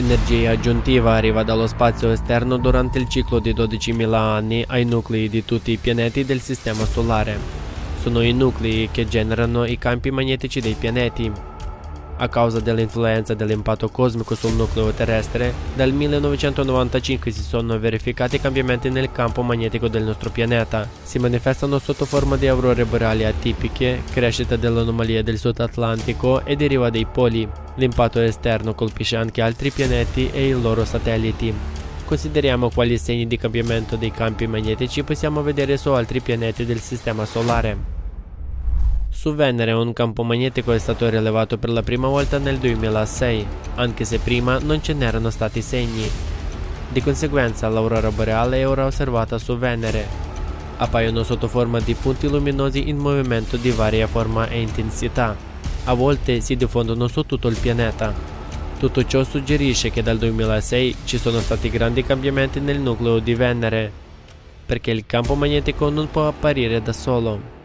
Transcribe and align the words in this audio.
Energia 0.00 0.52
aggiuntiva 0.52 1.12
arriva 1.12 1.42
dallo 1.42 1.66
spazio 1.66 2.10
esterno 2.10 2.56
durante 2.56 2.98
il 2.98 3.06
ciclo 3.06 3.38
di 3.38 3.52
12.000 3.52 4.14
anni 4.14 4.64
ai 4.66 4.86
nuclei 4.86 5.28
di 5.28 5.44
tutti 5.44 5.72
i 5.72 5.76
pianeti 5.76 6.24
del 6.24 6.40
Sistema 6.40 6.86
Solare. 6.86 7.38
Sono 8.00 8.22
i 8.22 8.32
nuclei 8.32 8.88
che 8.90 9.06
generano 9.06 9.66
i 9.66 9.76
campi 9.76 10.10
magnetici 10.10 10.62
dei 10.62 10.72
pianeti. 10.72 11.49
A 12.22 12.28
causa 12.28 12.60
dell'influenza 12.60 13.32
dell'impatto 13.32 13.88
cosmico 13.88 14.34
sul 14.34 14.52
nucleo 14.52 14.92
terrestre, 14.92 15.54
dal 15.74 15.90
1995 15.90 17.30
si 17.30 17.40
sono 17.40 17.78
verificati 17.78 18.38
cambiamenti 18.38 18.90
nel 18.90 19.10
campo 19.10 19.40
magnetico 19.40 19.88
del 19.88 20.02
nostro 20.02 20.28
pianeta. 20.28 20.86
Si 21.02 21.18
manifestano 21.18 21.78
sotto 21.78 22.04
forma 22.04 22.36
di 22.36 22.46
aurore 22.46 22.84
boreali 22.84 23.24
atipiche, 23.24 24.02
crescita 24.12 24.56
dell'anomalia 24.56 25.22
del 25.22 25.38
Sud 25.38 25.60
Atlantico 25.60 26.44
e 26.44 26.56
deriva 26.56 26.90
dai 26.90 27.06
poli. 27.06 27.48
L'impatto 27.76 28.20
esterno 28.20 28.74
colpisce 28.74 29.16
anche 29.16 29.40
altri 29.40 29.70
pianeti 29.70 30.28
e 30.30 30.48
i 30.48 30.60
loro 30.60 30.84
satelliti. 30.84 31.54
Consideriamo 32.04 32.68
quali 32.68 32.98
segni 32.98 33.26
di 33.26 33.38
cambiamento 33.38 33.96
dei 33.96 34.10
campi 34.10 34.46
magnetici 34.46 35.04
possiamo 35.04 35.40
vedere 35.40 35.78
su 35.78 35.88
altri 35.88 36.20
pianeti 36.20 36.66
del 36.66 36.80
Sistema 36.80 37.24
Solare. 37.24 37.99
Su 39.20 39.34
Venere 39.34 39.72
un 39.72 39.92
campo 39.92 40.22
magnetico 40.22 40.72
è 40.72 40.78
stato 40.78 41.06
rilevato 41.06 41.58
per 41.58 41.68
la 41.68 41.82
prima 41.82 42.08
volta 42.08 42.38
nel 42.38 42.56
2006, 42.56 43.46
anche 43.74 44.06
se 44.06 44.18
prima 44.18 44.58
non 44.58 44.82
ce 44.82 44.94
n'erano 44.94 45.28
stati 45.28 45.60
segni. 45.60 46.08
Di 46.88 47.02
conseguenza 47.02 47.68
l'aurora 47.68 48.10
boreale 48.10 48.60
è 48.60 48.66
ora 48.66 48.86
osservata 48.86 49.36
su 49.36 49.58
Venere. 49.58 50.06
Appaiono 50.78 51.22
sotto 51.22 51.48
forma 51.48 51.80
di 51.80 51.92
punti 51.92 52.30
luminosi 52.30 52.88
in 52.88 52.96
movimento 52.96 53.58
di 53.58 53.70
varia 53.72 54.06
forma 54.06 54.48
e 54.48 54.62
intensità. 54.62 55.36
A 55.84 55.92
volte 55.92 56.40
si 56.40 56.56
diffondono 56.56 57.06
su 57.06 57.26
tutto 57.26 57.48
il 57.48 57.58
pianeta. 57.60 58.14
Tutto 58.78 59.04
ciò 59.04 59.22
suggerisce 59.22 59.90
che 59.90 60.02
dal 60.02 60.16
2006 60.16 60.96
ci 61.04 61.18
sono 61.18 61.40
stati 61.40 61.68
grandi 61.68 62.02
cambiamenti 62.02 62.58
nel 62.58 62.80
nucleo 62.80 63.18
di 63.18 63.34
Venere, 63.34 63.92
perché 64.64 64.90
il 64.92 65.04
campo 65.04 65.34
magnetico 65.34 65.90
non 65.90 66.10
può 66.10 66.26
apparire 66.26 66.80
da 66.80 66.94
solo. 66.94 67.58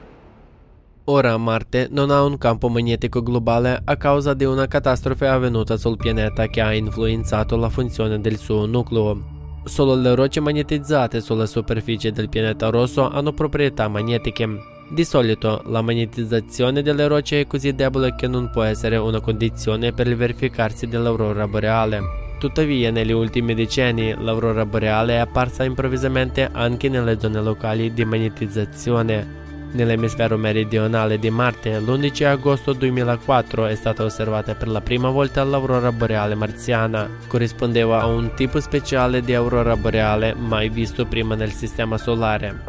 Ora 1.07 1.37
Marte 1.37 1.87
non 1.91 2.09
ha 2.09 2.23
un 2.23 2.35
campo 2.39 2.67
magnetico 2.67 3.21
globale 3.21 3.79
a 3.83 3.95
causa 3.95 4.33
di 4.33 4.43
una 4.43 4.67
catastrofe 4.67 5.27
avvenuta 5.27 5.77
sul 5.77 5.97
pianeta 5.97 6.47
che 6.47 6.61
ha 6.61 6.73
influenzato 6.73 7.55
la 7.57 7.69
funzione 7.69 8.19
del 8.19 8.37
suo 8.37 8.65
nucleo. 8.65 9.61
Solo 9.65 9.93
le 9.93 10.15
rocce 10.15 10.39
magnetizzate 10.39 11.21
sulla 11.21 11.45
superficie 11.45 12.11
del 12.11 12.27
pianeta 12.27 12.69
rosso 12.69 13.07
hanno 13.07 13.33
proprietà 13.33 13.87
magnetiche. 13.87 14.49
Di 14.89 15.05
solito 15.05 15.61
la 15.67 15.83
magnetizzazione 15.83 16.81
delle 16.81 17.05
rocce 17.05 17.41
è 17.41 17.47
così 17.47 17.75
debole 17.75 18.15
che 18.15 18.27
non 18.27 18.49
può 18.49 18.63
essere 18.63 18.97
una 18.97 19.19
condizione 19.19 19.93
per 19.93 20.07
il 20.07 20.15
verificarsi 20.15 20.87
dell'aurora 20.87 21.47
boreale. 21.47 22.01
Tuttavia, 22.39 22.89
negli 22.89 23.11
ultimi 23.11 23.53
decenni, 23.53 24.15
l'aurora 24.17 24.65
boreale 24.65 25.13
è 25.13 25.17
apparsa 25.17 25.63
improvvisamente 25.63 26.49
anche 26.51 26.89
nelle 26.89 27.19
zone 27.19 27.41
locali 27.41 27.93
di 27.93 28.03
magnetizzazione, 28.03 29.44
Nell'emisfero 29.75 30.37
meridionale 30.37 31.19
di 31.19 31.29
Marte, 31.29 31.77
l'11 31.81 32.23
agosto 32.23 32.71
2004 32.71 33.65
è 33.65 33.75
stata 33.75 34.05
osservata 34.05 34.55
per 34.55 34.69
la 34.69 34.79
prima 34.79 35.09
volta 35.09 35.43
l'aurora 35.43 35.91
boreale 35.91 36.33
marziana. 36.33 37.09
Corrispondeva 37.27 37.99
a 37.99 38.05
un 38.05 38.33
tipo 38.35 38.61
speciale 38.61 39.19
di 39.19 39.33
aurora 39.33 39.75
boreale 39.75 40.33
mai 40.33 40.69
visto 40.69 41.05
prima 41.05 41.35
nel 41.35 41.51
Sistema 41.51 41.97
Solare. 41.97 42.61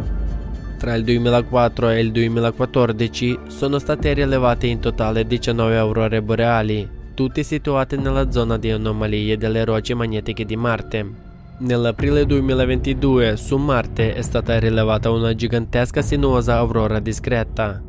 Tra 0.79 0.95
il 0.95 1.05
2004 1.05 1.91
e 1.91 2.01
il 2.01 2.11
2014 2.11 3.39
sono 3.47 3.79
state 3.79 4.13
rilevate 4.13 4.67
in 4.67 4.81
totale 4.81 5.25
19 5.25 5.79
aurore 5.79 6.21
boreali, 6.21 6.91
tutte 7.15 7.45
situate 7.45 7.97
nella 7.97 8.33
zona 8.33 8.59
di 8.59 8.73
anomalie 8.73 9.37
delle 9.37 9.65
rocce 9.65 9.95
magnetiche 9.95 10.45
di 10.45 10.57
Marte. 10.57 11.26
Nell'aprile 11.59 12.27
2022 12.27 13.39
su 13.39 13.57
Marte 13.57 14.13
è 14.13 14.21
stata 14.21 14.59
rilevata 14.59 15.11
una 15.11 15.35
gigantesca 15.35 16.03
sinuosa 16.03 16.59
aurora 16.59 16.99
discreta. 17.01 17.83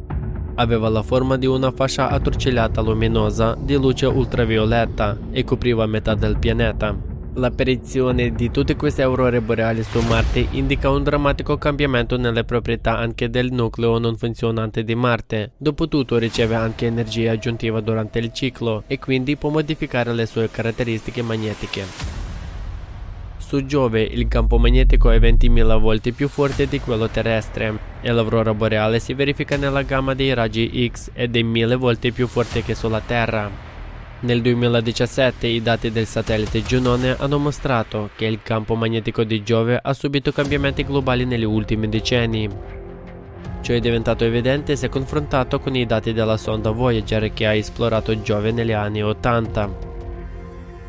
Aveva 0.56 0.88
la 0.88 1.04
forma 1.04 1.36
di 1.36 1.48
una 1.48 1.72
fascia 1.72 2.08
attorcigliata 2.08 2.80
luminosa 2.80 3.58
di 3.60 3.76
luce 3.76 4.06
ultravioletta 4.06 5.18
e 5.32 5.44
copriva 5.44 5.86
metà 5.86 6.16
del 6.16 6.38
pianeta. 6.38 6.96
L'apparizione 7.34 8.32
di 8.32 8.50
tutte 8.52 8.78
queste 8.78 9.02
aurore 9.02 9.42
boreali 9.42 9.84
su 9.84 10.00
Marte 10.00 10.48
indica 10.52 10.90
un 10.90 11.04
drammatico 11.04 11.58
cambiamento 11.58 12.16
nelle 12.16 12.46
proprietà 12.46 12.98
anche 12.98 13.30
del 13.30 13.52
nucleo 13.52 13.98
non 14.00 14.16
funzionante 14.16 14.86
di 14.86 14.96
Marte. 14.96 15.52
Dopotutto 15.58 16.18
riceve 16.18 16.56
anche 16.56 16.86
energia 16.86 17.34
aggiuntiva 17.34 17.82
durante 17.82 18.20
il 18.20 18.32
ciclo 18.32 18.84
e 18.88 18.98
quindi 18.98 19.36
può 19.36 19.50
modificare 19.50 20.14
le 20.14 20.26
sue 20.26 20.50
caratteristiche 20.50 21.22
magnetiche. 21.22 22.27
Su 23.48 23.66
Giove 23.66 24.02
il 24.02 24.28
campo 24.28 24.58
magnetico 24.58 25.10
è 25.10 25.18
20.000 25.20 25.80
volte 25.80 26.12
più 26.12 26.28
forte 26.28 26.68
di 26.68 26.82
quello 26.82 27.08
terrestre 27.08 27.80
e 28.02 28.12
l'aurora 28.12 28.54
boreale 28.54 29.00
si 29.00 29.14
verifica 29.14 29.56
nella 29.56 29.84
gamma 29.84 30.14
dei 30.14 30.34
raggi 30.34 30.92
X 30.92 31.12
ed 31.14 31.34
è 31.34 31.42
mille 31.44 31.78
volte 31.78 32.12
più 32.12 32.28
forte 32.28 32.62
che 32.62 32.76
sulla 32.76 33.00
Terra. 33.00 33.50
Nel 34.20 34.42
2017 34.42 35.48
i 35.48 35.62
dati 35.62 35.94
del 35.94 36.08
satellite 36.08 36.62
Giunone 36.62 37.16
hanno 37.18 37.38
mostrato 37.38 38.10
che 38.18 38.26
il 38.26 38.40
campo 38.44 38.76
magnetico 38.76 39.24
di 39.24 39.42
Giove 39.42 39.80
ha 39.82 39.94
subito 39.94 40.34
cambiamenti 40.34 40.84
globali 40.84 41.24
negli 41.24 41.46
ultimi 41.46 41.88
decenni. 41.88 42.50
Ciò 43.62 43.74
è 43.74 43.80
diventato 43.80 44.26
evidente 44.26 44.76
se 44.76 44.90
confrontato 44.90 45.62
con 45.62 45.74
i 45.74 45.86
dati 45.86 46.12
della 46.12 46.36
sonda 46.36 46.72
Voyager 46.72 47.32
che 47.32 47.48
ha 47.48 47.54
esplorato 47.54 48.22
Giove 48.22 48.52
negli 48.52 48.74
anni 48.74 49.02
80. 49.02 49.87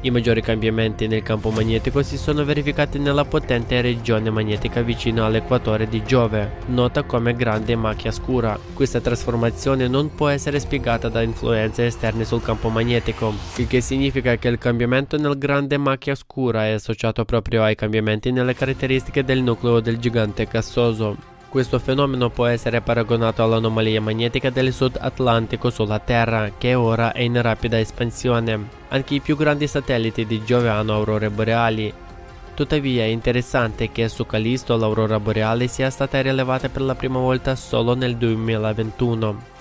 I 0.00 0.10
maggiori 0.12 0.40
cambiamenti 0.42 1.08
nel 1.08 1.24
campo 1.24 1.50
magnetico 1.50 2.04
si 2.04 2.16
sono 2.16 2.44
verificati 2.44 3.00
nella 3.00 3.24
potente 3.24 3.80
regione 3.80 4.30
magnetica 4.30 4.80
vicino 4.80 5.26
all'equatore 5.26 5.88
di 5.88 6.04
Giove, 6.04 6.58
nota 6.66 7.02
come 7.02 7.34
grande 7.34 7.74
macchia 7.74 8.12
scura. 8.12 8.56
Questa 8.74 9.00
trasformazione 9.00 9.88
non 9.88 10.14
può 10.14 10.28
essere 10.28 10.60
spiegata 10.60 11.08
da 11.08 11.22
influenze 11.22 11.86
esterne 11.86 12.24
sul 12.24 12.42
campo 12.42 12.68
magnetico, 12.68 13.34
il 13.56 13.66
che 13.66 13.80
significa 13.80 14.36
che 14.36 14.46
il 14.46 14.58
cambiamento 14.58 15.18
nel 15.18 15.36
grande 15.36 15.76
macchia 15.78 16.14
scura 16.14 16.66
è 16.66 16.70
associato 16.70 17.24
proprio 17.24 17.64
ai 17.64 17.74
cambiamenti 17.74 18.30
nelle 18.30 18.54
caratteristiche 18.54 19.24
del 19.24 19.42
nucleo 19.42 19.80
del 19.80 19.98
gigante 19.98 20.44
gassoso. 20.44 21.37
Questo 21.48 21.78
fenomeno 21.78 22.28
può 22.28 22.44
essere 22.44 22.82
paragonato 22.82 23.42
all'anomalia 23.42 24.02
magnetica 24.02 24.50
del 24.50 24.70
Sud 24.70 24.98
Atlantico 25.00 25.70
sulla 25.70 25.98
Terra, 25.98 26.52
che 26.58 26.74
ora 26.74 27.12
è 27.12 27.22
in 27.22 27.40
rapida 27.40 27.78
espansione. 27.78 28.68
Anche 28.88 29.14
i 29.14 29.20
più 29.20 29.34
grandi 29.34 29.66
satelliti 29.66 30.26
di 30.26 30.44
Giove 30.44 30.68
hanno 30.68 30.92
aurore 30.92 31.30
boreali. 31.30 31.90
Tuttavia 32.52 33.04
è 33.04 33.06
interessante 33.06 33.90
che 33.90 34.08
su 34.08 34.26
Callisto 34.26 34.76
l'aurora 34.76 35.18
boreale 35.18 35.68
sia 35.68 35.88
stata 35.88 36.20
rilevata 36.20 36.68
per 36.68 36.82
la 36.82 36.94
prima 36.94 37.18
volta 37.18 37.56
solo 37.56 37.94
nel 37.94 38.16
2021. 38.16 39.57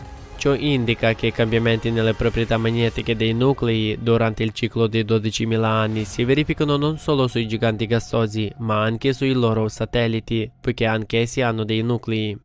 Ciò 0.48 0.56
indica 0.56 1.14
che 1.14 1.28
i 1.28 1.34
cambiamenti 1.34 1.92
nelle 1.92 2.14
proprietà 2.14 2.56
magnetiche 2.56 3.18
dei 3.18 3.34
nuclei 3.34 3.98
durante 4.02 4.44
il 4.44 4.54
ciclo 4.54 4.88
di 4.88 5.04
12.000 5.04 5.62
anni 5.62 6.06
si 6.06 6.24
verificano 6.24 6.78
non 6.78 6.98
solo 6.98 7.28
sui 7.28 7.50
giganti 7.50 7.86
gassosi, 7.86 8.50
ma 8.60 8.82
anche 8.82 9.12
sui 9.12 9.34
loro 9.34 9.68
satelliti, 9.68 10.50
poiché 10.62 10.86
anch'essi 10.86 11.42
hanno 11.42 11.66
dei 11.66 11.82
nuclei. 11.82 12.40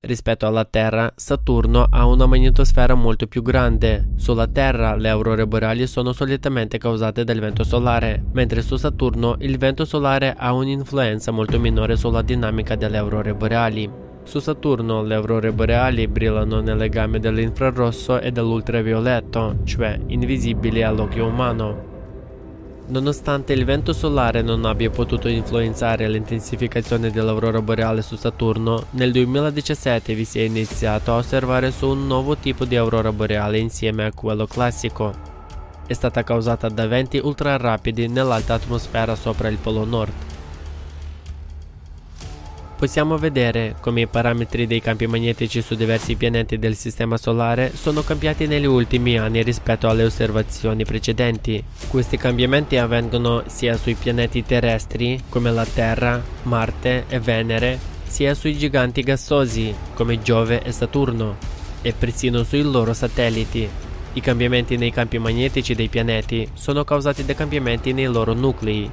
Rispetto 0.00 0.44
alla 0.48 0.64
Terra, 0.64 1.12
Saturno 1.14 1.86
ha 1.88 2.04
una 2.04 2.26
magnetosfera 2.26 2.94
molto 2.94 3.28
più 3.28 3.42
grande. 3.42 4.08
Sulla 4.16 4.48
Terra 4.48 4.96
le 4.96 5.08
aurore 5.08 5.46
boreali 5.46 5.86
sono 5.86 6.12
solitamente 6.12 6.78
causate 6.78 7.22
dal 7.22 7.38
vento 7.38 7.62
solare, 7.62 8.24
mentre 8.32 8.60
su 8.60 8.74
Saturno 8.74 9.36
il 9.38 9.56
vento 9.56 9.84
solare 9.84 10.34
ha 10.36 10.52
un'influenza 10.52 11.30
molto 11.30 11.60
minore 11.60 11.94
sulla 11.94 12.22
dinamica 12.22 12.74
delle 12.74 12.98
aurore 12.98 13.34
boreali. 13.34 14.03
Su 14.24 14.40
Saturno 14.40 15.02
le 15.02 15.14
aurore 15.14 15.52
boreali 15.52 16.08
brillano 16.08 16.60
nelle 16.60 16.88
gamme 16.88 17.20
dell'infrarosso 17.20 18.18
e 18.20 18.32
dell'ultravioletto, 18.32 19.58
cioè 19.64 20.00
invisibili 20.06 20.82
all'occhio 20.82 21.26
umano. 21.26 21.92
Nonostante 22.86 23.52
il 23.52 23.66
vento 23.66 23.92
solare 23.92 24.40
non 24.40 24.64
abbia 24.64 24.88
potuto 24.90 25.28
influenzare 25.28 26.08
l'intensificazione 26.08 27.10
dell'aurora 27.10 27.60
boreale 27.60 28.00
su 28.00 28.16
Saturno, 28.16 28.86
nel 28.92 29.12
2017 29.12 30.14
vi 30.14 30.24
si 30.24 30.40
è 30.40 30.42
iniziato 30.42 31.12
a 31.12 31.16
osservare 31.16 31.70
su 31.70 31.88
un 31.88 32.06
nuovo 32.06 32.36
tipo 32.36 32.64
di 32.64 32.76
aurora 32.76 33.12
boreale 33.12 33.58
insieme 33.58 34.06
a 34.06 34.12
quello 34.12 34.46
classico. 34.46 35.12
È 35.86 35.92
stata 35.92 36.24
causata 36.24 36.68
da 36.70 36.86
venti 36.86 37.20
ultra 37.22 37.58
rapidi 37.58 38.08
nell'alta 38.08 38.54
atmosfera 38.54 39.14
sopra 39.14 39.48
il 39.48 39.58
Polo 39.58 39.84
Nord 39.84 40.32
possiamo 42.76 43.16
vedere 43.16 43.76
come 43.80 44.02
i 44.02 44.06
parametri 44.06 44.66
dei 44.66 44.80
campi 44.80 45.06
magnetici 45.06 45.62
su 45.62 45.74
diversi 45.74 46.16
pianeti 46.16 46.58
del 46.58 46.74
Sistema 46.74 47.16
Solare 47.16 47.72
sono 47.74 48.02
cambiati 48.02 48.46
negli 48.46 48.66
ultimi 48.66 49.18
anni 49.18 49.42
rispetto 49.42 49.88
alle 49.88 50.04
osservazioni 50.04 50.84
precedenti. 50.84 51.62
Questi 51.88 52.16
cambiamenti 52.16 52.76
avvengono 52.76 53.44
sia 53.46 53.76
sui 53.76 53.94
pianeti 53.94 54.44
terrestri, 54.44 55.22
come 55.28 55.50
la 55.50 55.64
Terra, 55.64 56.22
Marte 56.42 57.04
e 57.08 57.18
Venere, 57.20 57.78
sia 58.06 58.34
sui 58.34 58.56
giganti 58.56 59.02
gassosi, 59.02 59.74
come 59.94 60.20
Giove 60.22 60.62
e 60.62 60.72
Saturno, 60.72 61.36
e 61.82 61.92
persino 61.92 62.42
sui 62.42 62.62
loro 62.62 62.92
satelliti. 62.92 63.68
I 64.12 64.20
cambiamenti 64.20 64.76
nei 64.76 64.92
campi 64.92 65.18
magnetici 65.18 65.74
dei 65.74 65.88
pianeti 65.88 66.48
sono 66.54 66.84
causati 66.84 67.24
da 67.24 67.34
cambiamenti 67.34 67.92
nei 67.92 68.06
loro 68.06 68.32
nuclei 68.32 68.88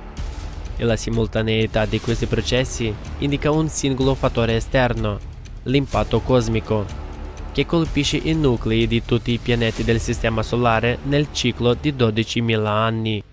e 0.82 0.86
la 0.86 0.96
simultaneità 0.96 1.86
di 1.86 2.00
questi 2.00 2.26
processi 2.26 2.92
indica 3.20 3.52
un 3.52 3.70
singolo 3.70 4.16
fattore 4.16 4.56
esterno, 4.56 5.20
l'impatto 5.64 6.22
cosmico, 6.22 6.86
che 7.52 7.68
colpisce 7.68 8.18
i 8.18 8.34
nuclei 8.34 8.88
di 8.88 9.06
tutti 9.06 9.32
i 9.32 9.38
pianeti 9.38 9.84
del 9.84 10.00
Sistema 10.00 10.42
Solare 10.42 10.98
nel 11.04 11.28
ciclo 11.34 11.76
di 11.76 11.94
12.000 11.94 12.66
anni. 12.66 13.24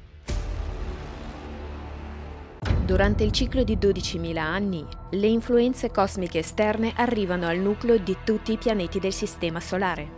Durante 2.84 3.24
il 3.24 3.32
ciclo 3.32 3.64
di 3.64 3.78
12.000 3.78 4.36
anni, 4.36 4.84
le 5.12 5.26
influenze 5.26 5.90
cosmiche 5.90 6.40
esterne 6.40 6.92
arrivano 6.96 7.46
al 7.46 7.56
nucleo 7.56 7.96
di 7.96 8.14
tutti 8.24 8.52
i 8.52 8.58
pianeti 8.58 8.98
del 8.98 9.14
Sistema 9.14 9.58
Solare. 9.58 10.16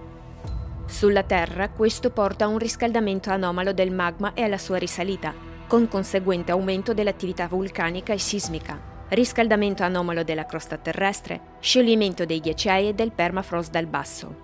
Sulla 0.87 1.23
Terra 1.23 1.69
questo 1.69 2.11
porta 2.11 2.47
a 2.47 2.49
un 2.49 2.59
riscaldamento 2.59 3.31
anomalo 3.31 3.73
del 3.73 3.93
magma 3.93 4.35
e 4.35 4.43
alla 4.43 4.59
sua 4.59 4.79
risalita, 4.79 5.50
con 5.71 5.87
conseguente 5.87 6.51
aumento 6.51 6.93
dell'attività 6.93 7.47
vulcanica 7.47 8.13
e 8.13 8.19
sismica, 8.19 8.77
riscaldamento 9.11 9.85
anomalo 9.85 10.25
della 10.25 10.45
crosta 10.45 10.77
terrestre, 10.77 11.59
scioglimento 11.61 12.25
dei 12.25 12.41
ghiacciai 12.41 12.89
e 12.89 12.93
del 12.93 13.13
permafrost 13.13 13.71
dal 13.71 13.87
basso. 13.87 14.35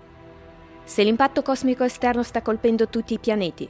Se 0.85 1.03
l'impatto 1.03 1.41
cosmico 1.41 1.83
esterno 1.83 2.23
sta 2.23 2.41
colpendo 2.41 2.87
tutti 2.87 3.13
i 3.13 3.19
pianeti, 3.19 3.67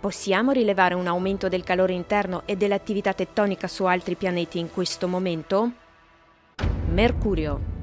possiamo 0.00 0.52
rilevare 0.52 0.94
un 0.94 1.06
aumento 1.06 1.50
del 1.50 1.64
calore 1.64 1.92
interno 1.92 2.40
e 2.46 2.56
dell'attività 2.56 3.12
tettonica 3.12 3.68
su 3.68 3.84
altri 3.84 4.14
pianeti 4.14 4.58
in 4.58 4.70
questo 4.70 5.06
momento? 5.06 5.70
Mercurio 6.86 7.76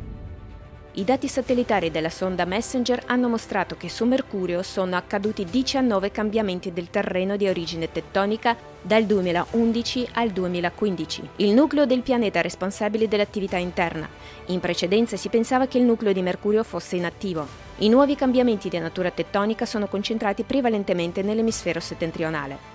i 0.98 1.04
dati 1.04 1.28
satellitari 1.28 1.92
della 1.92 2.10
sonda 2.10 2.46
Messenger 2.46 3.04
hanno 3.08 3.28
mostrato 3.28 3.76
che 3.76 3.90
su 3.90 4.06
Mercurio 4.06 4.64
sono 4.64 4.96
accaduti 4.96 5.44
19 5.44 6.10
cambiamenti 6.10 6.72
del 6.72 6.90
terreno 6.90 7.36
di 7.36 7.50
origine 7.50 7.92
tettonica 7.92 8.56
dal 8.82 9.04
2011 9.04 10.08
al 10.14 10.30
2015. 10.30 11.30
Il 11.38 11.52
nucleo 11.54 11.86
del 11.86 12.02
pianeta 12.02 12.40
responsabile 12.40 13.10
dell'attività 13.10 13.58
interna. 13.58 14.08
In 14.48 14.62
precedenza 14.62 15.18
si 15.18 15.28
pensava 15.28 15.68
che 15.68 15.80
il 15.80 15.84
nucleo 15.84 16.14
di 16.14 16.22
Mercurio 16.22 16.64
fosse 16.64 16.96
inattivo. 16.96 17.46
I 17.80 17.90
nuovi 17.90 18.16
cambiamenti 18.16 18.70
di 18.70 18.80
natura 18.80 19.12
tettonica 19.12 19.66
sono 19.66 19.88
concentrati 19.88 20.44
prevalentemente 20.44 21.22
nell'emisfero 21.24 21.82
settentrionale. 21.82 22.74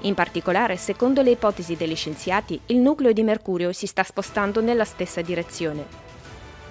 In 0.00 0.12
particolare, 0.12 0.76
secondo 0.76 1.22
le 1.22 1.30
ipotesi 1.30 1.74
degli 1.74 1.96
scienziati, 1.96 2.60
il 2.66 2.76
nucleo 2.76 3.12
di 3.12 3.22
Mercurio 3.22 3.72
si 3.72 3.86
sta 3.86 4.02
spostando 4.02 4.60
nella 4.60 4.84
stessa 4.84 5.22
direzione. 5.22 6.11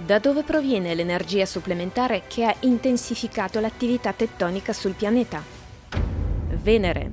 Da 0.05 0.17
dove 0.17 0.41
proviene 0.41 0.95
l'energia 0.95 1.45
supplementare 1.45 2.23
che 2.27 2.43
ha 2.43 2.55
intensificato 2.61 3.59
l'attività 3.59 4.11
tettonica 4.11 4.73
sul 4.73 4.93
pianeta? 4.93 5.43
Venere. 6.49 7.11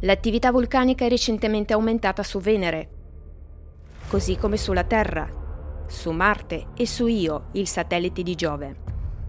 L'attività 0.00 0.50
vulcanica 0.50 1.04
è 1.04 1.08
recentemente 1.08 1.74
aumentata 1.74 2.22
su 2.22 2.40
Venere, 2.40 2.88
così 4.08 4.36
come 4.36 4.56
sulla 4.56 4.84
Terra, 4.84 5.84
su 5.86 6.12
Marte 6.12 6.68
e 6.74 6.86
su 6.86 7.06
Io, 7.06 7.48
il 7.52 7.68
satellite 7.68 8.22
di 8.22 8.34
Giove. 8.34 8.76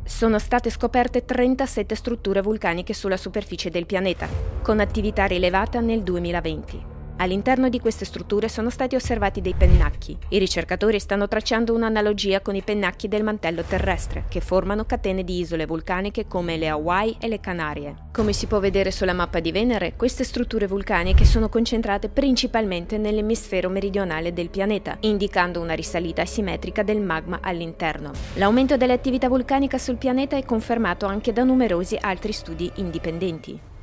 Sono 0.05 0.39
state 0.39 0.69
scoperte 0.69 1.25
37 1.25 1.95
strutture 1.95 2.41
vulcaniche 2.41 2.93
sulla 2.93 3.17
superficie 3.17 3.69
del 3.69 3.85
pianeta, 3.85 4.27
con 4.61 4.79
attività 4.79 5.25
rilevata 5.25 5.81
nel 5.81 6.01
2020. 6.01 6.94
All'interno 7.17 7.69
di 7.69 7.79
queste 7.79 8.03
strutture 8.03 8.49
sono 8.49 8.69
stati 8.69 8.95
osservati 8.95 9.39
dei 9.39 9.53
pennacchi. 9.53 10.17
I 10.29 10.37
ricercatori 10.37 10.99
stanno 10.99 11.29
tracciando 11.29 11.73
un'analogia 11.73 12.41
con 12.41 12.55
i 12.55 12.61
pennacchi 12.61 13.07
del 13.07 13.23
mantello 13.23 13.61
terrestre, 13.61 14.25
che 14.27 14.41
formano 14.41 14.83
catene 14.83 15.23
di 15.23 15.39
isole 15.39 15.65
vulcaniche 15.65 16.27
come 16.27 16.57
le 16.57 16.67
Hawaii 16.67 17.15
e 17.19 17.29
le 17.29 17.39
Canarie. 17.39 17.95
Come 18.11 18.33
si 18.33 18.47
può 18.47 18.59
vedere 18.59 18.91
sulla 18.91 19.13
mappa 19.13 19.39
di 19.39 19.53
Venere, 19.53 19.95
queste 19.95 20.25
strutture 20.25 20.67
vulcaniche 20.67 21.23
sono 21.23 21.47
concentrate 21.47 22.09
principalmente 22.09 22.97
nell'emisfero 22.97 23.69
meridionale 23.69 24.33
del 24.33 24.49
pianeta, 24.49 24.97
indicando 25.01 25.61
una 25.61 25.73
risalita 25.73 26.23
asimmetrica 26.23 26.83
del 26.83 26.99
magma 26.99 27.39
all'interno. 27.41 28.11
L'aumento 28.33 28.75
dell'attività 28.75 29.29
vulcanica 29.29 29.77
sul 29.77 29.95
pianeta 29.95 30.35
è 30.35 30.43
confermato 30.43 31.05
anche 31.05 31.31
da 31.31 31.45
numerosi 31.45 31.97
altri 31.97 32.33
studi 32.33 32.69
indipendenti. 32.75 33.73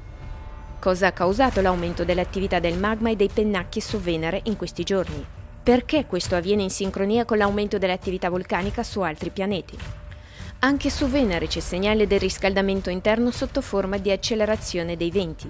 Cosa 0.82 1.06
ha 1.06 1.12
causato 1.12 1.61
l'aumento 1.61 2.05
dell'attività 2.05 2.58
del 2.58 2.76
magma 2.76 3.08
e 3.08 3.14
dei 3.14 3.31
pennacchi 3.32 3.81
su 3.81 4.00
Venere 4.00 4.40
in 4.46 4.56
questi 4.56 4.82
giorni? 4.82 5.25
Perché 5.62 6.06
questo 6.06 6.34
avviene 6.34 6.64
in 6.64 6.70
sincronia 6.70 7.25
con 7.25 7.38
l'aumento 7.38 7.79
dell'attività 7.79 8.29
vulcanica 8.29 8.82
su 8.82 8.99
altri 9.00 9.31
pianeti? 9.31 9.79
Anche 10.58 10.90
su 10.90 11.06
Venere 11.06 11.46
c'è 11.46 11.61
segnale 11.61 12.08
del 12.08 12.19
riscaldamento 12.19 12.90
interno 12.90 13.31
sotto 13.31 13.61
forma 13.61 13.96
di 13.96 14.11
accelerazione 14.11 14.96
dei 14.96 15.12
venti. 15.12 15.49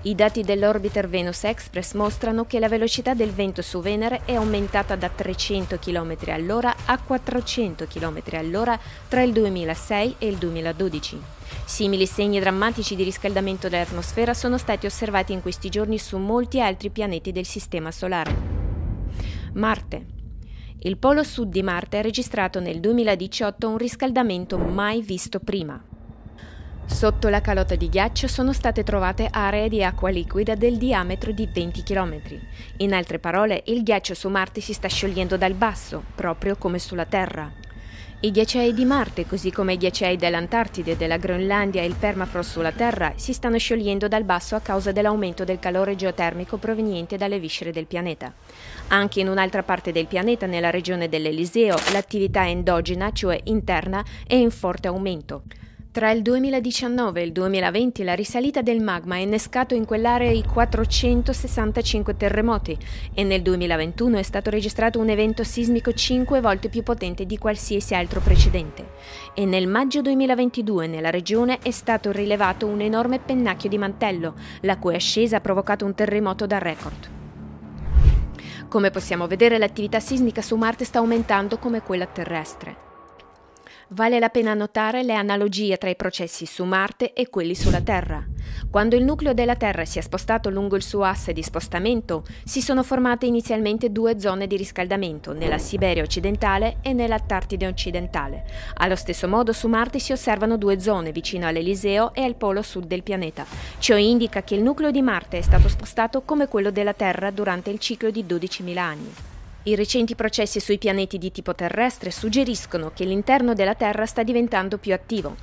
I 0.00 0.14
dati 0.14 0.40
dell'Orbiter 0.40 1.10
Venus 1.10 1.44
Express 1.44 1.92
mostrano 1.92 2.46
che 2.46 2.58
la 2.58 2.68
velocità 2.68 3.12
del 3.12 3.32
vento 3.32 3.60
su 3.60 3.82
Venere 3.82 4.22
è 4.24 4.32
aumentata 4.32 4.96
da 4.96 5.10
300 5.10 5.78
km 5.78 6.16
all'ora 6.28 6.74
a 6.86 6.98
400 6.98 7.86
km 7.86 8.22
all'ora 8.32 8.80
tra 9.08 9.20
il 9.20 9.32
2006 9.32 10.14
e 10.16 10.26
il 10.26 10.36
2012. 10.36 11.39
Simili 11.64 12.06
segni 12.06 12.40
drammatici 12.40 12.96
di 12.96 13.02
riscaldamento 13.02 13.68
dell'atmosfera 13.68 14.34
sono 14.34 14.58
stati 14.58 14.86
osservati 14.86 15.32
in 15.32 15.40
questi 15.40 15.68
giorni 15.68 15.98
su 15.98 16.18
molti 16.18 16.60
altri 16.60 16.90
pianeti 16.90 17.32
del 17.32 17.46
Sistema 17.46 17.90
Solare. 17.90 18.34
Marte. 19.54 20.06
Il 20.80 20.96
polo 20.96 21.22
sud 21.22 21.50
di 21.50 21.62
Marte 21.62 21.98
ha 21.98 22.02
registrato 22.02 22.60
nel 22.60 22.80
2018 22.80 23.68
un 23.68 23.76
riscaldamento 23.76 24.56
mai 24.58 25.02
visto 25.02 25.38
prima. 25.38 25.82
Sotto 26.86 27.28
la 27.28 27.40
calotta 27.40 27.76
di 27.76 27.88
ghiaccio 27.88 28.26
sono 28.26 28.52
state 28.52 28.82
trovate 28.82 29.28
aree 29.30 29.68
di 29.68 29.82
acqua 29.84 30.10
liquida 30.10 30.54
del 30.54 30.76
diametro 30.76 31.30
di 31.30 31.46
20 31.46 31.82
km. 31.84 32.20
In 32.78 32.94
altre 32.94 33.18
parole, 33.18 33.62
il 33.66 33.82
ghiaccio 33.82 34.14
su 34.14 34.28
Marte 34.28 34.60
si 34.60 34.72
sta 34.72 34.88
sciogliendo 34.88 35.36
dal 35.36 35.54
basso, 35.54 36.02
proprio 36.14 36.56
come 36.56 36.78
sulla 36.78 37.06
Terra. 37.06 37.50
I 38.22 38.32
ghiacciai 38.32 38.74
di 38.74 38.84
Marte, 38.84 39.24
così 39.24 39.50
come 39.50 39.72
i 39.72 39.76
ghiacciai 39.78 40.18
dell'Antartide, 40.18 40.94
della 40.94 41.16
Groenlandia 41.16 41.80
e 41.80 41.86
il 41.86 41.94
permafrost 41.98 42.50
sulla 42.50 42.70
Terra, 42.70 43.14
si 43.16 43.32
stanno 43.32 43.56
sciogliendo 43.56 44.08
dal 44.08 44.24
basso 44.24 44.56
a 44.56 44.60
causa 44.60 44.92
dell'aumento 44.92 45.42
del 45.44 45.58
calore 45.58 45.96
geotermico 45.96 46.58
proveniente 46.58 47.16
dalle 47.16 47.38
viscere 47.38 47.72
del 47.72 47.86
pianeta. 47.86 48.30
Anche 48.88 49.20
in 49.20 49.28
un'altra 49.28 49.62
parte 49.62 49.90
del 49.90 50.06
pianeta, 50.06 50.44
nella 50.44 50.68
regione 50.68 51.08
dell'Eliseo, 51.08 51.78
l'attività 51.92 52.46
endogena, 52.46 53.10
cioè 53.10 53.40
interna, 53.44 54.04
è 54.26 54.34
in 54.34 54.50
forte 54.50 54.88
aumento. 54.88 55.44
Tra 55.92 56.12
il 56.12 56.22
2019 56.22 57.20
e 57.20 57.24
il 57.24 57.32
2020 57.32 58.04
la 58.04 58.14
risalita 58.14 58.62
del 58.62 58.80
magma 58.80 59.16
ha 59.16 59.18
innescato 59.18 59.74
in 59.74 59.84
quell'area 59.84 60.30
i 60.30 60.44
465 60.44 62.16
terremoti 62.16 62.78
e 63.12 63.24
nel 63.24 63.42
2021 63.42 64.18
è 64.18 64.22
stato 64.22 64.50
registrato 64.50 65.00
un 65.00 65.08
evento 65.08 65.42
sismico 65.42 65.92
5 65.92 66.40
volte 66.40 66.68
più 66.68 66.84
potente 66.84 67.26
di 67.26 67.38
qualsiasi 67.38 67.96
altro 67.96 68.20
precedente. 68.20 68.88
E 69.34 69.44
nel 69.46 69.66
maggio 69.66 70.00
2022 70.00 70.86
nella 70.86 71.10
regione 71.10 71.58
è 71.60 71.72
stato 71.72 72.12
rilevato 72.12 72.68
un 72.68 72.82
enorme 72.82 73.18
pennacchio 73.18 73.68
di 73.68 73.76
mantello, 73.76 74.34
la 74.60 74.78
cui 74.78 74.94
ascesa 74.94 75.38
ha 75.38 75.40
provocato 75.40 75.84
un 75.84 75.94
terremoto 75.96 76.46
da 76.46 76.58
record. 76.58 77.10
Come 78.68 78.90
possiamo 78.90 79.26
vedere 79.26 79.58
l'attività 79.58 79.98
sismica 79.98 80.40
su 80.40 80.54
Marte 80.54 80.84
sta 80.84 81.00
aumentando 81.00 81.58
come 81.58 81.82
quella 81.82 82.06
terrestre. 82.06 82.89
Vale 83.92 84.20
la 84.20 84.28
pena 84.28 84.54
notare 84.54 85.02
le 85.02 85.14
analogie 85.14 85.76
tra 85.76 85.90
i 85.90 85.96
processi 85.96 86.46
su 86.46 86.62
Marte 86.62 87.12
e 87.12 87.28
quelli 87.28 87.56
sulla 87.56 87.80
Terra. 87.80 88.24
Quando 88.70 88.94
il 88.94 89.02
nucleo 89.02 89.34
della 89.34 89.56
Terra 89.56 89.84
si 89.84 89.98
è 89.98 90.00
spostato 90.00 90.48
lungo 90.48 90.76
il 90.76 90.84
suo 90.84 91.02
asse 91.02 91.32
di 91.32 91.42
spostamento, 91.42 92.24
si 92.44 92.62
sono 92.62 92.84
formate 92.84 93.26
inizialmente 93.26 93.90
due 93.90 94.20
zone 94.20 94.46
di 94.46 94.56
riscaldamento, 94.56 95.32
nella 95.32 95.58
Siberia 95.58 96.04
occidentale 96.04 96.76
e 96.82 96.92
nell'Antartide 96.92 97.66
occidentale. 97.66 98.44
Allo 98.74 98.94
stesso 98.94 99.26
modo 99.26 99.52
su 99.52 99.66
Marte 99.66 99.98
si 99.98 100.12
osservano 100.12 100.56
due 100.56 100.78
zone, 100.78 101.10
vicino 101.10 101.48
all'Eliseo 101.48 102.14
e 102.14 102.22
al 102.22 102.36
polo 102.36 102.62
sud 102.62 102.86
del 102.86 103.02
pianeta. 103.02 103.44
Ciò 103.78 103.96
indica 103.96 104.44
che 104.44 104.54
il 104.54 104.62
nucleo 104.62 104.92
di 104.92 105.02
Marte 105.02 105.38
è 105.38 105.42
stato 105.42 105.68
spostato 105.68 106.22
come 106.22 106.46
quello 106.46 106.70
della 106.70 106.94
Terra 106.94 107.32
durante 107.32 107.70
il 107.70 107.80
ciclo 107.80 108.10
di 108.10 108.24
12.000 108.24 108.78
anni. 108.78 109.29
I 109.62 109.74
recenti 109.74 110.14
processi 110.14 110.58
sui 110.58 110.78
pianeti 110.78 111.18
di 111.18 111.30
tipo 111.30 111.54
terrestre 111.54 112.10
suggeriscono 112.10 112.92
che 112.94 113.04
l'interno 113.04 113.52
della 113.52 113.74
Terra 113.74 114.06
sta 114.06 114.22
diventando 114.22 114.78
più 114.78 114.94
attivo. 114.94 115.36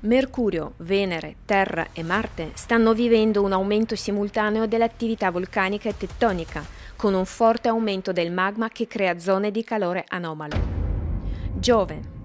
Mercurio, 0.00 0.74
Venere, 0.76 1.38
Terra 1.44 1.88
e 1.92 2.04
Marte 2.04 2.52
stanno 2.54 2.94
vivendo 2.94 3.42
un 3.42 3.50
aumento 3.50 3.96
simultaneo 3.96 4.66
dell'attività 4.66 5.32
vulcanica 5.32 5.88
e 5.88 5.96
tettonica, 5.96 6.64
con 6.94 7.14
un 7.14 7.24
forte 7.24 7.66
aumento 7.66 8.12
del 8.12 8.30
magma 8.30 8.68
che 8.68 8.86
crea 8.86 9.18
zone 9.18 9.50
di 9.50 9.64
calore 9.64 10.04
anomalo. 10.06 10.56
Giove. 11.58 12.16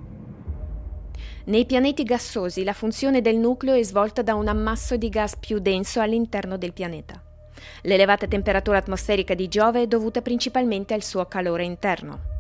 Nei 1.46 1.66
pianeti 1.66 2.04
gassosi 2.04 2.64
la 2.64 2.74
funzione 2.74 3.22
del 3.22 3.38
nucleo 3.38 3.74
è 3.74 3.82
svolta 3.82 4.22
da 4.22 4.36
un 4.36 4.48
ammasso 4.48 4.98
di 4.98 5.10
gas 5.10 5.36
più 5.36 5.58
denso 5.58 6.00
all'interno 6.00 6.58
del 6.58 6.74
pianeta. 6.74 7.33
L'elevata 7.82 8.28
temperatura 8.28 8.78
atmosferica 8.78 9.34
di 9.34 9.48
Giove 9.48 9.82
è 9.84 9.88
dovuta 9.88 10.22
principalmente 10.22 10.94
al 10.94 11.04
suo 11.04 11.26
calore 11.26 11.64
interno. 11.64 12.33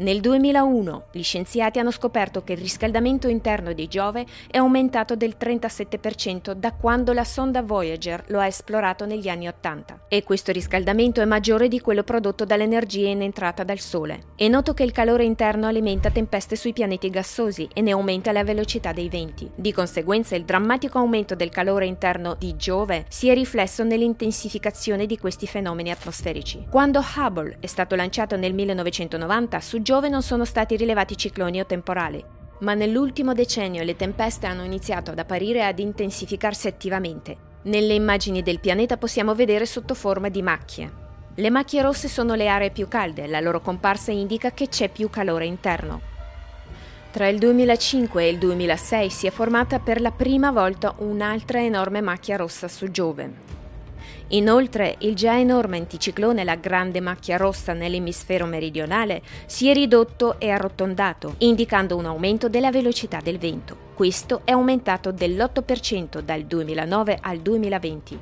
Nel 0.00 0.20
2001 0.20 1.06
gli 1.10 1.24
scienziati 1.24 1.80
hanno 1.80 1.90
scoperto 1.90 2.44
che 2.44 2.52
il 2.52 2.60
riscaldamento 2.60 3.26
interno 3.26 3.72
di 3.72 3.88
Giove 3.88 4.24
è 4.48 4.58
aumentato 4.58 5.16
del 5.16 5.34
37% 5.36 6.52
da 6.52 6.72
quando 6.72 7.12
la 7.12 7.24
sonda 7.24 7.62
Voyager 7.62 8.22
lo 8.28 8.38
ha 8.38 8.46
esplorato 8.46 9.06
negli 9.06 9.28
anni 9.28 9.48
80 9.48 10.02
e 10.06 10.22
questo 10.22 10.52
riscaldamento 10.52 11.20
è 11.20 11.24
maggiore 11.24 11.66
di 11.66 11.80
quello 11.80 12.04
prodotto 12.04 12.44
dall'energia 12.44 13.08
in 13.08 13.22
entrata 13.22 13.64
dal 13.64 13.80
Sole. 13.80 14.26
È 14.36 14.46
noto 14.46 14.72
che 14.72 14.84
il 14.84 14.92
calore 14.92 15.24
interno 15.24 15.66
alimenta 15.66 16.10
tempeste 16.10 16.54
sui 16.54 16.72
pianeti 16.72 17.10
gassosi 17.10 17.68
e 17.74 17.80
ne 17.80 17.90
aumenta 17.90 18.30
la 18.30 18.44
velocità 18.44 18.92
dei 18.92 19.08
venti. 19.08 19.50
Di 19.52 19.72
conseguenza 19.72 20.36
il 20.36 20.44
drammatico 20.44 20.98
aumento 20.98 21.34
del 21.34 21.48
calore 21.48 21.86
interno 21.86 22.36
di 22.38 22.54
Giove 22.54 23.04
si 23.08 23.30
è 23.30 23.34
riflesso 23.34 23.82
nell'intensificazione 23.82 25.06
di 25.06 25.18
questi 25.18 25.48
fenomeni 25.48 25.90
atmosferici. 25.90 26.66
Quando 26.70 27.04
Hubble 27.16 27.56
è 27.58 27.66
stato 27.66 27.96
lanciato 27.96 28.36
nel 28.36 28.54
1990 28.54 29.58
su 29.58 29.86
Giove 29.88 30.10
non 30.10 30.20
sono 30.20 30.44
stati 30.44 30.76
rilevati 30.76 31.16
cicloni 31.16 31.60
o 31.60 31.64
temporali, 31.64 32.22
ma 32.58 32.74
nell'ultimo 32.74 33.32
decennio 33.32 33.82
le 33.84 33.96
tempeste 33.96 34.44
hanno 34.46 34.62
iniziato 34.62 35.12
ad 35.12 35.18
apparire 35.18 35.60
e 35.60 35.62
ad 35.62 35.78
intensificarsi 35.78 36.68
attivamente. 36.68 37.36
Nelle 37.62 37.94
immagini 37.94 38.42
del 38.42 38.60
pianeta 38.60 38.98
possiamo 38.98 39.34
vedere 39.34 39.64
sotto 39.64 39.94
forma 39.94 40.28
di 40.28 40.42
macchie. 40.42 40.92
Le 41.34 41.48
macchie 41.48 41.80
rosse 41.80 42.06
sono 42.06 42.34
le 42.34 42.48
aree 42.48 42.70
più 42.70 42.86
calde, 42.86 43.26
la 43.28 43.40
loro 43.40 43.62
comparsa 43.62 44.12
indica 44.12 44.50
che 44.50 44.68
c'è 44.68 44.90
più 44.90 45.08
calore 45.08 45.46
interno. 45.46 46.02
Tra 47.10 47.26
il 47.28 47.38
2005 47.38 48.22
e 48.22 48.28
il 48.28 48.36
2006 48.36 49.08
si 49.08 49.26
è 49.26 49.30
formata 49.30 49.78
per 49.78 50.02
la 50.02 50.10
prima 50.10 50.50
volta 50.50 50.96
un'altra 50.98 51.64
enorme 51.64 52.02
macchia 52.02 52.36
rossa 52.36 52.68
su 52.68 52.90
Giove. 52.90 53.57
Inoltre, 54.28 54.96
il 54.98 55.14
già 55.14 55.38
enorme 55.38 55.78
anticiclone 55.78 56.44
La 56.44 56.56
Grande 56.56 57.00
Macchia 57.00 57.38
Rossa 57.38 57.72
nell'emisfero 57.72 58.44
meridionale 58.44 59.22
si 59.46 59.68
è 59.68 59.72
ridotto 59.72 60.38
e 60.38 60.50
arrotondato, 60.50 61.36
indicando 61.38 61.96
un 61.96 62.04
aumento 62.04 62.50
della 62.50 62.70
velocità 62.70 63.20
del 63.22 63.38
vento. 63.38 63.76
Questo 63.94 64.42
è 64.44 64.50
aumentato 64.50 65.12
dell'8% 65.12 66.20
dal 66.20 66.42
2009 66.42 67.18
al 67.22 67.38
2020. 67.38 68.18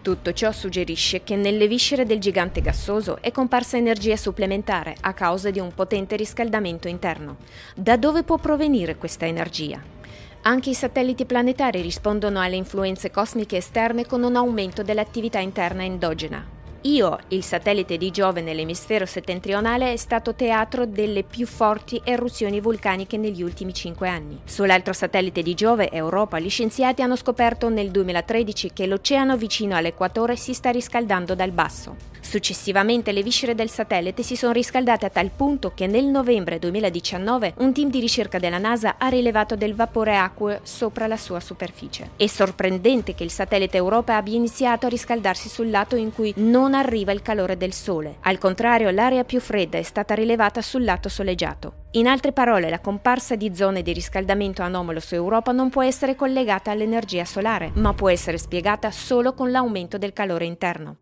Tutto 0.00 0.32
ciò 0.32 0.50
suggerisce 0.52 1.22
che 1.22 1.36
nelle 1.36 1.68
viscere 1.68 2.06
del 2.06 2.20
gigante 2.20 2.62
gassoso 2.62 3.18
è 3.20 3.30
comparsa 3.30 3.76
energia 3.76 4.16
supplementare 4.16 4.96
a 5.00 5.12
causa 5.12 5.50
di 5.50 5.58
un 5.58 5.74
potente 5.74 6.16
riscaldamento 6.16 6.88
interno. 6.88 7.36
Da 7.74 7.98
dove 7.98 8.22
può 8.22 8.38
provenire 8.38 8.96
questa 8.96 9.26
energia? 9.26 9.97
Anche 10.42 10.70
i 10.70 10.74
satelliti 10.74 11.24
planetari 11.24 11.80
rispondono 11.80 12.40
alle 12.40 12.56
influenze 12.56 13.10
cosmiche 13.10 13.56
esterne 13.56 14.06
con 14.06 14.22
un 14.22 14.36
aumento 14.36 14.82
dell'attività 14.82 15.40
interna 15.40 15.84
endogena. 15.84 16.57
Io, 16.82 17.18
il 17.28 17.42
satellite 17.42 17.96
di 17.96 18.12
Giove 18.12 18.40
nell'emisfero 18.40 19.04
settentrionale, 19.04 19.92
è 19.92 19.96
stato 19.96 20.36
teatro 20.36 20.86
delle 20.86 21.24
più 21.24 21.44
forti 21.44 22.00
eruzioni 22.04 22.60
vulcaniche 22.60 23.16
negli 23.16 23.42
ultimi 23.42 23.74
cinque 23.74 24.08
anni. 24.08 24.38
Sull'altro 24.44 24.92
satellite 24.92 25.42
di 25.42 25.54
Giove, 25.54 25.90
Europa, 25.90 26.38
gli 26.38 26.48
scienziati 26.48 27.02
hanno 27.02 27.16
scoperto 27.16 27.68
nel 27.68 27.90
2013 27.90 28.72
che 28.72 28.86
l'oceano 28.86 29.36
vicino 29.36 29.74
all'equatore 29.74 30.36
si 30.36 30.54
sta 30.54 30.70
riscaldando 30.70 31.34
dal 31.34 31.50
basso. 31.50 31.96
Successivamente 32.20 33.12
le 33.12 33.22
viscere 33.22 33.54
del 33.54 33.70
satellite 33.70 34.22
si 34.22 34.36
sono 34.36 34.52
riscaldate 34.52 35.06
a 35.06 35.08
tal 35.08 35.30
punto 35.34 35.72
che 35.74 35.86
nel 35.86 36.04
novembre 36.04 36.58
2019 36.58 37.54
un 37.58 37.72
team 37.72 37.88
di 37.88 38.00
ricerca 38.00 38.38
della 38.38 38.58
NASA 38.58 38.96
ha 38.98 39.08
rilevato 39.08 39.56
del 39.56 39.74
vapore 39.74 40.16
acqueo 40.16 40.60
sopra 40.62 41.06
la 41.06 41.16
sua 41.16 41.40
superficie. 41.40 42.10
È 42.16 42.26
sorprendente 42.26 43.14
che 43.14 43.24
il 43.24 43.30
satellite 43.30 43.78
Europa 43.78 44.16
abbia 44.16 44.34
iniziato 44.34 44.84
a 44.84 44.90
riscaldarsi 44.90 45.48
sul 45.48 45.70
lato 45.70 45.96
in 45.96 46.12
cui 46.12 46.34
non 46.36 46.67
arriva 46.74 47.12
il 47.12 47.22
calore 47.22 47.56
del 47.56 47.72
Sole. 47.72 48.16
Al 48.20 48.38
contrario, 48.38 48.90
l'area 48.90 49.24
più 49.24 49.40
fredda 49.40 49.78
è 49.78 49.82
stata 49.82 50.14
rilevata 50.14 50.60
sul 50.62 50.84
lato 50.84 51.08
soleggiato. 51.08 51.86
In 51.92 52.06
altre 52.06 52.32
parole, 52.32 52.68
la 52.68 52.80
comparsa 52.80 53.36
di 53.36 53.54
zone 53.54 53.82
di 53.82 53.92
riscaldamento 53.92 54.62
anomalo 54.62 55.00
su 55.00 55.14
Europa 55.14 55.52
non 55.52 55.70
può 55.70 55.82
essere 55.82 56.14
collegata 56.14 56.70
all'energia 56.70 57.24
solare, 57.24 57.70
ma 57.74 57.94
può 57.94 58.10
essere 58.10 58.38
spiegata 58.38 58.90
solo 58.90 59.34
con 59.34 59.50
l'aumento 59.50 59.98
del 59.98 60.12
calore 60.12 60.44
interno. 60.44 60.96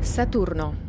Saturno. 0.00 0.85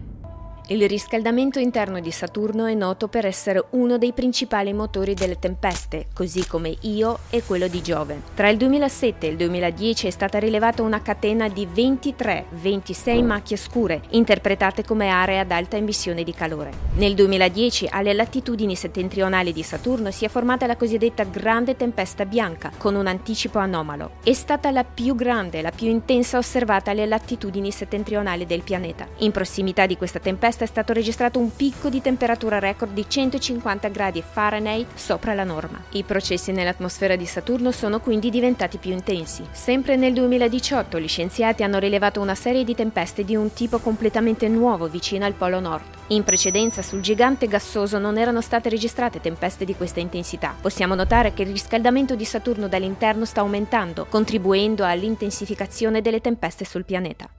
Il 0.70 0.86
riscaldamento 0.86 1.60
interno 1.60 2.02
di 2.02 2.12
Saturno 2.12 2.66
è 2.66 2.74
noto 2.74 3.08
per 3.08 3.26
essere 3.26 3.68
uno 3.70 3.98
dei 3.98 4.12
principali 4.12 4.74
motori 4.74 5.14
delle 5.14 5.40
tempeste, 5.40 6.08
così 6.14 6.46
come 6.46 6.76
Io 6.82 7.20
e 7.30 7.42
quello 7.44 7.70
di 7.70 7.82
Giove. 7.82 8.22
Tra 8.36 8.50
il 8.50 8.58
2007 8.58 9.28
e 9.28 9.30
il 9.30 9.38
2010 9.38 10.08
è 10.08 10.10
stata 10.10 10.40
rilevata 10.40 10.82
una 10.82 11.02
catena 11.02 11.48
di 11.48 11.66
23-26 11.74 13.24
macchie 13.24 13.56
scure, 13.56 14.02
interpretate 14.10 14.84
come 14.84 15.08
aree 15.08 15.40
ad 15.40 15.52
alta 15.52 15.78
emissione 15.78 16.26
di 16.26 16.34
calore. 16.34 16.72
Nel 16.96 17.14
2010, 17.14 17.88
alle 17.90 18.12
latitudini 18.12 18.76
settentrionali 18.76 19.54
di 19.54 19.64
Saturno, 19.64 20.12
si 20.12 20.26
è 20.26 20.28
formata 20.28 20.66
la 20.66 20.76
cosiddetta 20.76 21.24
grande 21.24 21.78
tempesta 21.78 22.26
bianca, 22.26 22.74
con 22.78 22.96
un 22.96 23.08
anticipo 23.08 23.58
anomalo. 23.58 24.16
È 24.22 24.34
stata 24.34 24.70
la 24.72 24.84
più 24.84 25.16
grande 25.16 25.60
e 25.60 25.62
la 25.62 25.72
più 25.72 25.88
intensa 25.88 26.38
osservata 26.38 26.92
alle 26.92 27.06
latitudini 27.06 27.72
settentrionali 27.72 28.46
del 28.46 28.64
pianeta. 28.64 29.08
In 29.20 29.32
prossimità 29.32 29.86
di 29.86 29.96
questa 29.96 30.20
tempesta 30.20 30.56
è 30.64 30.68
stato 30.68 30.94
registrato 30.94 31.40
un 31.40 31.56
picco 31.56 31.90
di 31.90 32.02
temperatura 32.02 32.60
record 32.60 32.94
di 32.94 33.06
150 33.08 33.88
gradi 33.90 34.22
Fahrenheit 34.22 34.88
sopra 34.96 35.34
la 35.34 35.44
norma. 35.44 35.82
I 35.92 36.04
processi 36.04 36.52
nell'atmosfera 36.52 37.16
di 37.16 37.26
Saturno 37.26 37.72
sono 37.72 38.00
quindi 38.00 38.30
diventati 38.30 38.78
più 38.78 38.92
intensi. 38.92 39.44
Sempre 39.52 39.96
nel 39.96 40.14
2018 40.14 41.00
gli 41.00 41.08
scienziati 41.08 41.64
hanno 41.64 41.80
rilevato 41.80 42.22
una 42.22 42.36
serie 42.36 42.64
di 42.64 42.76
tempeste 42.76 43.24
di 43.24 43.36
un 43.36 43.54
tipo 43.54 43.80
completamente 43.80 44.48
nuovo 44.48 44.88
vicino 44.88 45.26
al 45.26 45.34
Polo 45.34 45.60
Nord. 45.60 45.84
In 46.08 46.24
precedenza 46.24 46.82
sul 46.82 47.02
gigante 47.02 47.48
gassoso 47.48 47.98
non 47.98 48.18
erano 48.18 48.42
state 48.42 48.70
registrate 48.70 49.20
tempeste 49.20 49.66
di 49.66 49.76
questa 49.76 50.00
intensità. 50.00 50.56
Possiamo 50.60 50.96
notare 50.96 51.34
che 51.34 51.42
il 51.42 51.52
riscaldamento 51.52 52.16
di 52.16 52.26
Saturno 52.26 52.68
dall'interno 52.68 53.26
sta 53.26 53.42
aumentando, 53.42 54.06
contribuendo 54.10 54.86
all'intensificazione 54.86 56.02
delle 56.02 56.22
tempeste 56.22 56.64
sul 56.64 56.86
pianeta. 56.86 57.30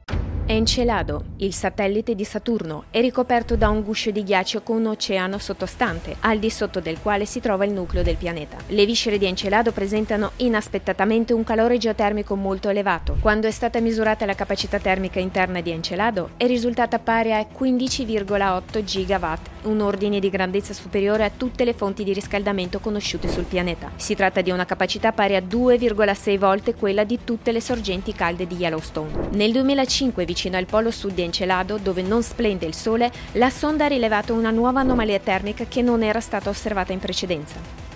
Encelado, 0.50 1.24
il 1.38 1.52
satellite 1.52 2.14
di 2.14 2.24
Saturno, 2.24 2.84
è 2.88 3.00
ricoperto 3.08 3.56
da 3.56 3.70
un 3.70 3.82
guscio 3.82 4.10
di 4.10 4.22
ghiaccio 4.22 4.60
con 4.60 4.76
un 4.76 4.86
oceano 4.88 5.38
sottostante, 5.38 6.16
al 6.20 6.38
di 6.38 6.50
sotto 6.50 6.78
del 6.80 7.00
quale 7.00 7.24
si 7.24 7.40
trova 7.40 7.64
il 7.64 7.72
nucleo 7.72 8.02
del 8.02 8.16
pianeta. 8.16 8.58
Le 8.66 8.84
viscere 8.84 9.16
di 9.16 9.24
Encelado 9.24 9.72
presentano 9.72 10.32
inaspettatamente 10.36 11.32
un 11.32 11.42
calore 11.42 11.78
geotermico 11.78 12.36
molto 12.36 12.68
elevato. 12.68 13.16
Quando 13.20 13.46
è 13.46 13.50
stata 13.50 13.80
misurata 13.80 14.26
la 14.26 14.34
capacità 14.34 14.78
termica 14.78 15.20
interna 15.20 15.62
di 15.62 15.70
Encelado, 15.70 16.30
è 16.36 16.46
risultata 16.46 16.98
pari 16.98 17.32
a 17.32 17.40
15,8 17.40 18.84
gigawatt, 18.84 19.48
un 19.62 19.80
ordine 19.80 20.20
di 20.20 20.30
grandezza 20.30 20.72
superiore 20.72 21.24
a 21.24 21.30
tutte 21.34 21.64
le 21.64 21.72
fonti 21.72 22.04
di 22.04 22.12
riscaldamento 22.12 22.78
conosciute 22.78 23.28
sul 23.28 23.44
pianeta. 23.44 23.90
Si 23.96 24.14
tratta 24.14 24.40
di 24.40 24.50
una 24.50 24.64
capacità 24.64 25.12
pari 25.12 25.36
a 25.36 25.40
2,6 25.40 26.38
volte 26.38 26.74
quella 26.74 27.04
di 27.04 27.20
tutte 27.24 27.52
le 27.52 27.60
sorgenti 27.60 28.12
calde 28.12 28.46
di 28.46 28.56
Yellowstone. 28.56 29.28
Nel 29.32 29.52
2005, 29.52 30.24
vicino 30.24 30.56
al 30.56 30.66
polo 30.66 30.90
sud 30.90 31.14
di 31.14 31.22
Encelado, 31.22 31.78
dove 31.78 32.02
non 32.02 32.22
splende 32.22 32.66
il 32.66 32.74
sole, 32.74 33.10
la 33.32 33.50
sonda 33.50 33.86
ha 33.86 33.88
rilevato 33.88 34.34
una 34.34 34.50
nuova 34.50 34.80
anomalia 34.80 35.18
termica 35.18 35.64
che 35.66 35.82
non 35.82 36.02
era 36.02 36.20
stata 36.20 36.50
osservata 36.50 36.92
in 36.92 36.98
precedenza. 36.98 37.87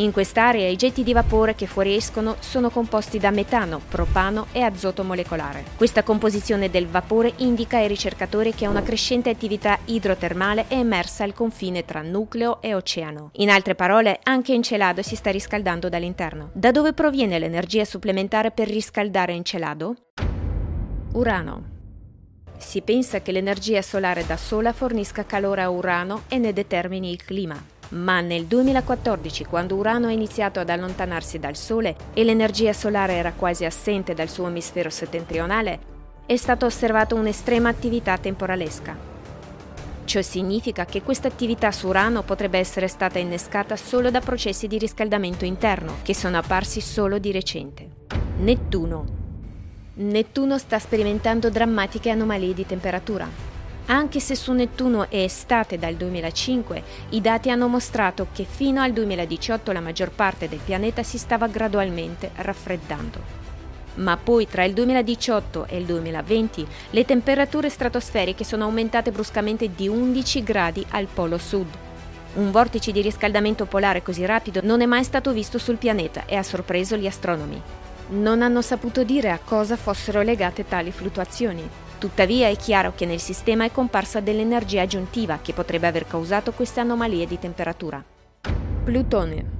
In 0.00 0.12
quest'area 0.12 0.68
i 0.68 0.76
getti 0.76 1.02
di 1.02 1.12
vapore 1.12 1.56
che 1.56 1.66
fuoriescono 1.66 2.36
sono 2.38 2.70
composti 2.70 3.18
da 3.18 3.32
metano, 3.32 3.80
propano 3.88 4.46
e 4.52 4.60
azoto 4.60 5.02
molecolare. 5.02 5.64
Questa 5.76 6.04
composizione 6.04 6.70
del 6.70 6.86
vapore 6.86 7.32
indica 7.38 7.78
ai 7.78 7.88
ricercatori 7.88 8.54
che 8.54 8.68
una 8.68 8.82
crescente 8.82 9.28
attività 9.28 9.76
idrotermale 9.86 10.66
è 10.68 10.74
emersa 10.74 11.24
al 11.24 11.34
confine 11.34 11.84
tra 11.84 12.00
nucleo 12.02 12.62
e 12.62 12.76
oceano. 12.76 13.30
In 13.38 13.50
altre 13.50 13.74
parole, 13.74 14.20
anche 14.22 14.52
Encelado 14.52 15.02
si 15.02 15.16
sta 15.16 15.32
riscaldando 15.32 15.88
dall'interno. 15.88 16.50
Da 16.52 16.70
dove 16.70 16.92
proviene 16.92 17.40
l'energia 17.40 17.84
supplementare 17.84 18.52
per 18.52 18.68
riscaldare 18.68 19.32
Encelado? 19.32 19.96
Urano. 21.14 21.76
Si 22.56 22.82
pensa 22.82 23.20
che 23.20 23.32
l'energia 23.32 23.82
solare 23.82 24.24
da 24.24 24.36
sola 24.36 24.72
fornisca 24.72 25.24
calore 25.24 25.62
a 25.62 25.70
Urano 25.70 26.22
e 26.28 26.38
ne 26.38 26.52
determini 26.52 27.10
il 27.10 27.24
clima. 27.24 27.76
Ma 27.90 28.20
nel 28.20 28.44
2014, 28.44 29.44
quando 29.44 29.74
Urano 29.76 30.08
ha 30.08 30.12
iniziato 30.12 30.60
ad 30.60 30.68
allontanarsi 30.68 31.38
dal 31.38 31.56
Sole 31.56 31.96
e 32.12 32.22
l'energia 32.22 32.72
solare 32.72 33.14
era 33.14 33.32
quasi 33.32 33.64
assente 33.64 34.12
dal 34.12 34.28
suo 34.28 34.46
emisfero 34.48 34.90
settentrionale, 34.90 35.96
è 36.26 36.36
stata 36.36 36.66
osservata 36.66 37.14
un'estrema 37.14 37.70
attività 37.70 38.18
temporalesca. 38.18 39.16
Ciò 40.04 40.22
significa 40.22 40.84
che 40.84 41.02
questa 41.02 41.28
attività 41.28 41.70
su 41.70 41.86
Urano 41.86 42.22
potrebbe 42.22 42.58
essere 42.58 42.88
stata 42.88 43.18
innescata 43.18 43.76
solo 43.76 44.10
da 44.10 44.20
processi 44.20 44.66
di 44.66 44.78
riscaldamento 44.78 45.46
interno, 45.46 45.96
che 46.02 46.14
sono 46.14 46.36
apparsi 46.36 46.80
solo 46.80 47.18
di 47.18 47.32
recente. 47.32 47.88
Nettuno. 48.38 49.04
Nettuno 49.94 50.58
sta 50.58 50.78
sperimentando 50.78 51.50
drammatiche 51.50 52.10
anomalie 52.10 52.54
di 52.54 52.66
temperatura. 52.66 53.57
Anche 53.90 54.20
se 54.20 54.34
su 54.34 54.52
Nettuno 54.52 55.08
è 55.08 55.22
estate 55.22 55.78
dal 55.78 55.94
2005, 55.94 56.82
i 57.10 57.22
dati 57.22 57.50
hanno 57.50 57.68
mostrato 57.68 58.26
che 58.34 58.44
fino 58.44 58.82
al 58.82 58.92
2018 58.92 59.72
la 59.72 59.80
maggior 59.80 60.10
parte 60.10 60.46
del 60.46 60.60
pianeta 60.62 61.02
si 61.02 61.16
stava 61.16 61.46
gradualmente 61.46 62.30
raffreddando. 62.34 63.46
ma 63.98 64.16
poi 64.16 64.46
tra 64.46 64.62
il 64.62 64.74
2018 64.74 65.66
e 65.66 65.76
il 65.76 65.84
2020 65.84 66.66
le 66.90 67.04
temperature 67.04 67.68
stratosferiche 67.68 68.44
sono 68.44 68.64
aumentate 68.64 69.10
bruscamente 69.10 69.74
di 69.74 69.88
11 69.88 70.44
gradi 70.44 70.86
al 70.90 71.08
polo 71.12 71.36
sud. 71.36 71.66
Un 72.34 72.50
vortice 72.52 72.92
di 72.92 73.00
riscaldamento 73.00 73.64
polare 73.64 74.02
così 74.02 74.24
rapido 74.24 74.60
non 74.62 74.82
è 74.82 74.86
mai 74.86 75.02
stato 75.02 75.32
visto 75.32 75.58
sul 75.58 75.78
pianeta 75.78 76.26
e 76.26 76.36
ha 76.36 76.42
sorpreso 76.44 76.96
gli 76.96 77.06
astronomi. 77.06 77.60
Non 78.10 78.42
hanno 78.42 78.62
saputo 78.62 79.02
dire 79.02 79.30
a 79.30 79.40
cosa 79.42 79.76
fossero 79.76 80.22
legate 80.22 80.64
tali 80.68 80.92
fluttuazioni. 80.92 81.68
Tuttavia 81.98 82.46
è 82.46 82.56
chiaro 82.56 82.92
che 82.94 83.06
nel 83.06 83.18
sistema 83.18 83.64
è 83.64 83.72
comparsa 83.72 84.20
dell'energia 84.20 84.82
aggiuntiva 84.82 85.40
che 85.42 85.52
potrebbe 85.52 85.88
aver 85.88 86.06
causato 86.06 86.52
queste 86.52 86.78
anomalie 86.78 87.26
di 87.26 87.38
temperatura. 87.38 88.02
Plutone 88.84 89.56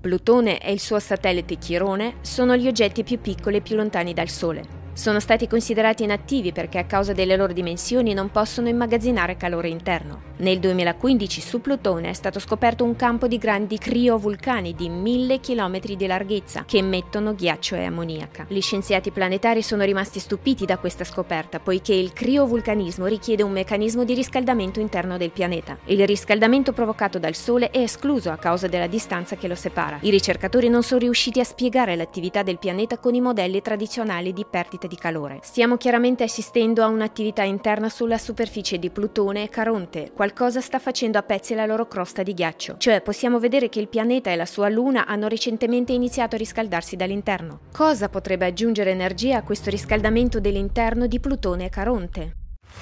Plutone 0.00 0.58
e 0.58 0.72
il 0.72 0.80
suo 0.80 0.98
satellite 0.98 1.58
Chirone 1.58 2.14
sono 2.22 2.56
gli 2.56 2.66
oggetti 2.66 3.04
più 3.04 3.20
piccoli 3.20 3.58
e 3.58 3.60
più 3.60 3.76
lontani 3.76 4.14
dal 4.14 4.28
Sole. 4.28 4.81
Sono 4.94 5.20
stati 5.20 5.48
considerati 5.48 6.02
inattivi 6.02 6.52
perché 6.52 6.78
a 6.78 6.84
causa 6.84 7.14
delle 7.14 7.34
loro 7.34 7.54
dimensioni 7.54 8.12
non 8.12 8.30
possono 8.30 8.68
immagazzinare 8.68 9.38
calore 9.38 9.68
interno. 9.68 10.30
Nel 10.36 10.58
2015 10.58 11.40
su 11.40 11.62
Plutone 11.62 12.10
è 12.10 12.12
stato 12.12 12.38
scoperto 12.38 12.84
un 12.84 12.94
campo 12.94 13.26
di 13.26 13.38
grandi 13.38 13.78
criovulcani 13.78 14.74
di 14.74 14.90
mille 14.90 15.40
chilometri 15.40 15.96
di 15.96 16.06
larghezza 16.06 16.64
che 16.66 16.76
emettono 16.78 17.34
ghiaccio 17.34 17.74
e 17.74 17.84
ammoniaca. 17.84 18.44
Gli 18.48 18.60
scienziati 18.60 19.10
planetari 19.12 19.62
sono 19.62 19.82
rimasti 19.84 20.18
stupiti 20.18 20.66
da 20.66 20.76
questa 20.76 21.04
scoperta 21.04 21.58
poiché 21.58 21.94
il 21.94 22.12
criovulcanismo 22.12 23.06
richiede 23.06 23.42
un 23.42 23.52
meccanismo 23.52 24.04
di 24.04 24.12
riscaldamento 24.12 24.78
interno 24.78 25.16
del 25.16 25.30
pianeta. 25.30 25.78
Il 25.86 26.06
riscaldamento 26.06 26.72
provocato 26.72 27.18
dal 27.18 27.34
Sole 27.34 27.70
è 27.70 27.78
escluso 27.78 28.30
a 28.30 28.36
causa 28.36 28.66
della 28.66 28.88
distanza 28.88 29.36
che 29.36 29.48
lo 29.48 29.54
separa. 29.54 29.98
I 30.02 30.10
ricercatori 30.10 30.68
non 30.68 30.82
sono 30.82 31.00
riusciti 31.00 31.40
a 31.40 31.44
spiegare 31.44 31.96
l'attività 31.96 32.42
del 32.42 32.58
pianeta 32.58 32.98
con 32.98 33.14
i 33.14 33.22
modelli 33.22 33.62
tradizionali 33.62 34.34
di 34.34 34.44
perdita 34.44 34.80
perdite 34.82 34.88
di 34.88 34.96
calore. 34.96 35.38
Stiamo 35.42 35.76
chiaramente 35.76 36.24
assistendo 36.24 36.82
a 36.82 36.86
un'attività 36.86 37.42
interna 37.42 37.88
sulla 37.88 38.18
superficie 38.18 38.78
di 38.78 38.90
Plutone 38.90 39.44
e 39.44 39.48
Caronte. 39.48 40.10
Qualcosa 40.12 40.60
sta 40.60 40.78
facendo 40.78 41.18
a 41.18 41.22
pezzi 41.22 41.54
la 41.54 41.66
loro 41.66 41.86
crosta 41.86 42.22
di 42.22 42.34
ghiaccio. 42.34 42.76
Cioè 42.78 43.00
possiamo 43.00 43.38
vedere 43.38 43.68
che 43.68 43.80
il 43.80 43.88
pianeta 43.88 44.30
e 44.30 44.36
la 44.36 44.46
sua 44.46 44.68
luna 44.68 45.06
hanno 45.06 45.28
recentemente 45.28 45.92
iniziato 45.92 46.34
a 46.34 46.38
riscaldarsi 46.38 46.96
dall'interno. 46.96 47.60
Cosa 47.72 48.08
potrebbe 48.08 48.46
aggiungere 48.46 48.90
energia 48.90 49.38
a 49.38 49.42
questo 49.42 49.70
riscaldamento 49.70 50.40
dell'interno 50.40 51.06
di 51.06 51.20
Plutone 51.20 51.66
e 51.66 51.68
Caronte? 51.68 52.36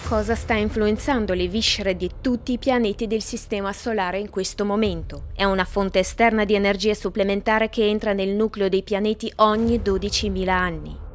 Cosa 0.07 0.37
sta 0.37 0.55
influenzando 0.55 1.35
le 1.35 1.49
viscere 1.49 1.97
di 1.97 2.09
tutti 2.21 2.53
i 2.53 2.59
pianeti 2.59 3.09
del 3.09 3.23
Sistema 3.23 3.73
Solare 3.73 4.21
in 4.21 4.31
questo 4.31 4.65
momento? 4.65 5.25
È 5.35 5.45
una 5.45 5.65
fonte 5.65 5.99
esterna 5.99 6.45
di 6.45 6.55
energia 6.55 6.95
supplementare 6.95 7.69
che 7.69 7.89
entra 7.89 8.13
nel 8.13 8.31
nucleo 8.31 8.69
dei 8.69 8.85
pianeti 8.85 9.33
ogni 9.37 9.79
12.000 9.79 10.49
anni. 10.49 11.09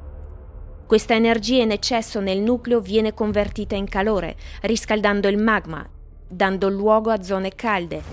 Questa 0.87 1.15
energia 1.15 1.63
in 1.63 1.71
eccesso 1.71 2.19
nel 2.19 2.39
nucleo 2.39 2.79
viene 2.79 3.15
convertita 3.15 3.75
in 3.75 3.89
calore, 3.89 4.35
riscaldando 4.61 5.27
il 5.27 5.37
magma, 5.39 5.83
dando 6.27 6.69
luogo 6.69 7.09
a 7.09 7.23
zone 7.23 7.49
calde, 7.55 8.03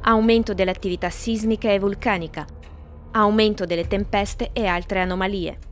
aumento 0.00 0.54
dell'attività 0.54 1.08
sismica 1.08 1.70
e 1.70 1.78
vulcanica, 1.78 2.44
aumento 3.12 3.64
delle 3.64 3.86
tempeste 3.86 4.50
e 4.52 4.66
altre 4.66 5.00
anomalie. 5.00 5.67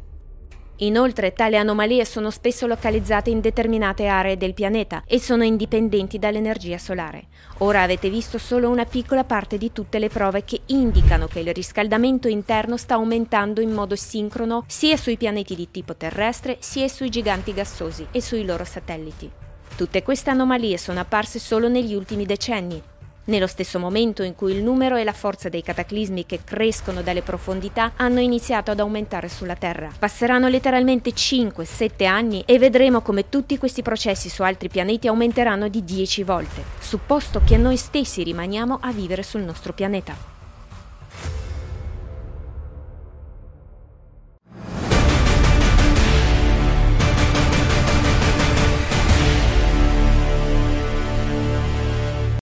Inoltre 0.80 1.32
tali 1.32 1.56
anomalie 1.56 2.04
sono 2.04 2.30
spesso 2.30 2.66
localizzate 2.66 3.30
in 3.30 3.40
determinate 3.40 4.08
aree 4.08 4.36
del 4.36 4.52
pianeta 4.52 5.02
e 5.06 5.18
sono 5.18 5.42
indipendenti 5.42 6.18
dall'energia 6.18 6.76
solare. 6.76 7.28
Ora 7.58 7.80
avete 7.80 8.10
visto 8.10 8.36
solo 8.36 8.68
una 8.68 8.84
piccola 8.84 9.24
parte 9.24 9.56
di 9.56 9.72
tutte 9.72 9.98
le 9.98 10.10
prove 10.10 10.44
che 10.44 10.60
indicano 10.66 11.28
che 11.28 11.40
il 11.40 11.54
riscaldamento 11.54 12.28
interno 12.28 12.76
sta 12.76 12.94
aumentando 12.94 13.62
in 13.62 13.70
modo 13.70 13.96
sincrono 13.96 14.64
sia 14.66 14.98
sui 14.98 15.16
pianeti 15.16 15.54
di 15.54 15.70
tipo 15.70 15.96
terrestre 15.96 16.58
sia 16.60 16.88
sui 16.88 17.08
giganti 17.08 17.54
gassosi 17.54 18.08
e 18.10 18.20
sui 18.20 18.44
loro 18.44 18.64
satelliti. 18.64 19.30
Tutte 19.76 20.02
queste 20.02 20.28
anomalie 20.28 20.76
sono 20.76 21.00
apparse 21.00 21.38
solo 21.38 21.68
negli 21.68 21.94
ultimi 21.94 22.26
decenni 22.26 22.82
nello 23.26 23.46
stesso 23.46 23.78
momento 23.78 24.22
in 24.22 24.34
cui 24.34 24.52
il 24.52 24.62
numero 24.62 24.96
e 24.96 25.04
la 25.04 25.12
forza 25.12 25.48
dei 25.48 25.62
cataclismi 25.62 26.26
che 26.26 26.40
crescono 26.44 27.02
dalle 27.02 27.22
profondità 27.22 27.92
hanno 27.96 28.20
iniziato 28.20 28.70
ad 28.70 28.80
aumentare 28.80 29.28
sulla 29.28 29.54
Terra. 29.54 29.90
Passeranno 29.98 30.48
letteralmente 30.48 31.10
5-7 31.10 32.06
anni 32.06 32.42
e 32.46 32.58
vedremo 32.58 33.00
come 33.00 33.28
tutti 33.28 33.58
questi 33.58 33.82
processi 33.82 34.28
su 34.28 34.42
altri 34.42 34.68
pianeti 34.68 35.08
aumenteranno 35.08 35.68
di 35.68 35.84
10 35.84 36.22
volte, 36.22 36.62
supposto 36.78 37.40
che 37.44 37.56
noi 37.56 37.76
stessi 37.76 38.22
rimaniamo 38.22 38.78
a 38.80 38.92
vivere 38.92 39.22
sul 39.22 39.42
nostro 39.42 39.72
pianeta. 39.72 40.35